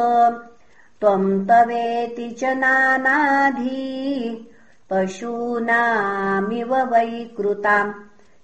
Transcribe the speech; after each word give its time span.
त्वम् 1.01 1.47
तवेति 1.47 2.29
च 2.29 2.43
नानाधी। 2.43 4.51
पशूनामिव 4.89 6.75
वै 6.75 7.31
कृताम्। 7.37 7.93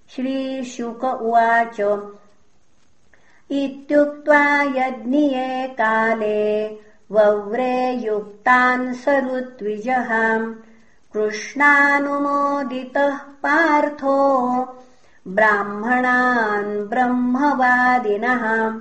श्रीशुक 0.08 1.04
उवाच। 1.04 1.98
इत्युक्त्वा 3.50 4.62
यज्ञिये 4.62 5.66
काले 5.66 6.78
वव्रे 7.12 7.92
युक्तान् 7.92 8.94
सरुत्विजः 8.94 10.38
कृष्णानुमोदितः 11.12 13.16
पार्थो। 13.16 14.34
ब्राह्मणान् 15.28 16.88
ब्रह्मवादिनः 16.88 18.74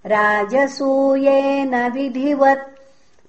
राजसूयेन 0.05 1.89
विधिवत्। 1.89 2.79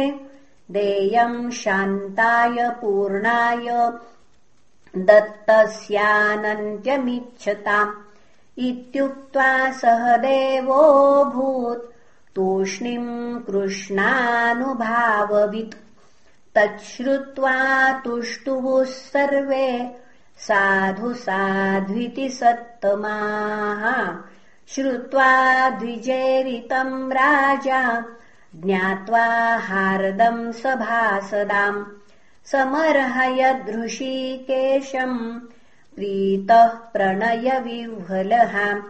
देयम् 0.72 1.52
शान्ताय 1.52 2.70
पूर्णाय 2.70 3.68
दत्तस्यानन्त्यमिच्छताम् 4.96 7.94
इत्युक्त्वा 8.58 9.72
सह 9.72 10.18
देवोऽभूत् 10.18 11.92
तूष्णीम् 12.36 13.42
कृष्णानुभाववित्। 13.48 15.76
तच्छ्रुत्वा 16.56 17.56
तुष्टुवुः 18.06 18.84
सर्वे 18.84 19.68
साधु 20.40 21.14
साध्विति 21.14 22.30
सत्तमाः 22.30 24.16
श्रुत्वा 24.68 25.70
द्विजेरितम् 25.70 27.12
राजा 27.12 28.06
ज्ञात्वा 28.56 29.58
हार्दम् 29.58 30.54
सभासदाम् 30.54 31.86
समर्हयदृशीकेशम् 32.46 35.40
प्रीतः 35.96 36.68
प्रणयविह्वलः। 36.68 38.82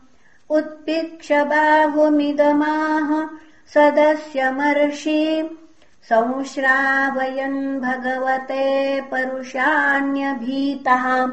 उत्पिक्ष 0.51 1.33
बाहुमिदमाह 1.33 3.37
सदस्यमर्षि 3.75 5.57
संश्रावयन् 6.03 7.81
भगवते 7.81 9.01
परुषाण्यभीतः। 9.01 11.29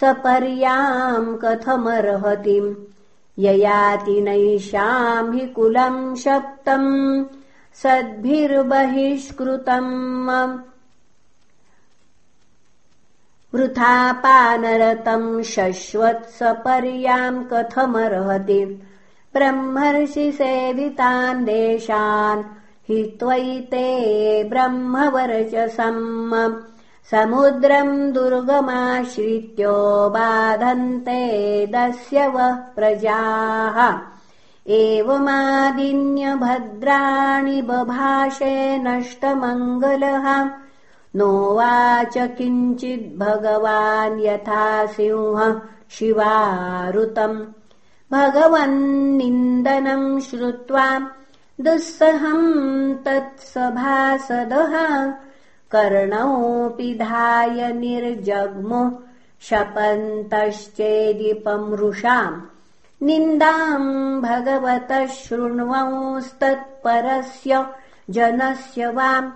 सपर्याम् 0.00 1.38
कथमर्हतिम् 1.44 2.74
ययाति 3.38 4.20
नैषाम् 4.20 5.34
हि 5.34 5.46
कुलम् 5.46 6.16
शप्तम् 6.16 7.24
सद्भिर्बहिष्कृतम् 7.74 10.67
वृथापानरतम् 13.54 15.42
शश्वत्सपर्याम् 15.42 17.44
कथमर्हति। 17.52 18.82
ब्रह्मर्षिसेवितान् 19.34 21.44
देशान् 21.44 22.42
हि 22.88 23.16
त्वयिते 23.20 24.44
ब्रह्मवर्चसम् 24.44 26.52
समुद्रम् 27.10 28.12
दुर्गमाश्रित्यो 28.12 30.10
बाधन्ते 30.10 31.66
दस्य 31.66 32.26
वः 32.26 32.54
प्रजाः। 32.54 33.98
एवमादिन्यभद्राणि 34.68 37.62
बभाषे 37.62 38.78
नष्टमङ्गलः 38.78 40.50
नोवाच 41.16 42.18
किञ्चिद्भगवान् 42.18 44.20
यथा 44.20 44.86
सिंह 44.86 45.62
शिवारुतम्। 45.90 47.44
भगवन्निन्दनम् 48.12 50.20
श्रुत्वा 50.20 51.10
दुःसहम् 51.60 52.94
तत्सभासदः 52.94 55.12
कर्णोऽपि 55.70 56.94
धाय 56.94 57.72
निर्जग्मु 57.72 58.90
शपन्तश्चेदिपमृषाम्। 59.40 62.40
निन्दाम् 63.02 64.22
भगवतः 64.22 65.06
शृण्वंस्तत्परस्य 65.06 67.66
जनस्य 68.10 68.86
वाम् 68.86 69.30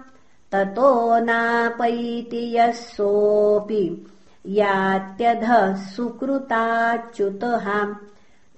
ततो 0.53 1.19
नापैति 1.19 2.37
यः 2.37 2.73
सोऽपि 2.73 4.07
यात्यधः 4.47 5.75
सुकृताच्युतः। 5.75 7.95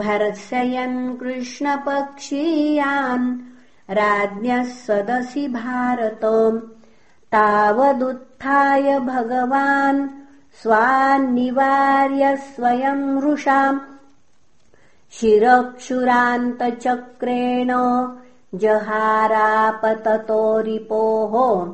भर्त्सयन् 0.00 1.18
कृष्णपक्षीयान् 1.18 3.38
राज्ञः 3.90 4.64
सदसि 4.64 5.48
भारत 5.48 6.20
तावदुत्थाय 7.32 9.00
भगवान् 9.00 10.08
स्वान्निवार्य 10.62 12.36
स्वयम् 12.36 13.20
रुषाम् 13.20 13.80
शिरक्षुरान्तचक्रेण 15.12 17.70
जहारापततो 18.58 20.60
रिपोः 20.60 21.66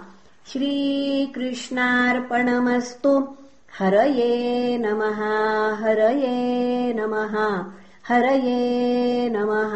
श्रीकृष्णार्पणमस्तु। 0.47 3.35
हरये 3.79 4.77
नमः 4.77 5.83
हरये 5.83 6.93
नमः 6.93 7.65
हरये 8.07 9.29
नमः 9.29 9.75